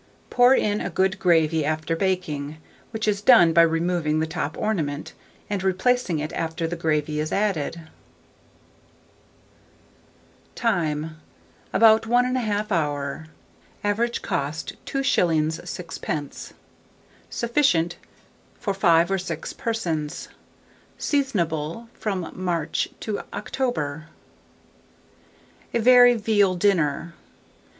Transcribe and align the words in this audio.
Pour 0.31 0.55
in 0.55 0.81
a 0.81 0.89
good 0.89 1.19
gravy 1.19 1.63
after 1.63 1.95
baking, 1.95 2.57
which 2.89 3.07
is 3.07 3.21
done 3.21 3.53
by 3.53 3.61
removing 3.61 4.19
the 4.19 4.25
top 4.25 4.57
ornament, 4.57 5.13
and 5.47 5.61
replacing 5.61 6.17
it 6.17 6.33
after 6.33 6.65
the 6.65 6.75
gravy 6.75 7.19
is 7.19 7.31
added. 7.31 7.81
Time. 10.55 11.17
About 11.71 12.07
1 12.07 12.25
1/2 12.33 12.71
hour. 12.71 13.27
Average 13.83 14.23
cost, 14.23 14.73
2s. 14.87 15.61
6d. 15.61 16.53
Sufficient 17.29 17.97
for 18.59 18.73
5 18.73 19.11
or 19.11 19.19
6 19.19 19.53
persons. 19.53 20.29
Seasonable 20.97 21.89
from 21.93 22.31
March 22.33 22.87
to 23.01 23.21
October. 23.31 24.07
A 25.75 25.79
VERY 25.79 26.15
VEAL 26.15 26.55
DINNER. 26.55 27.13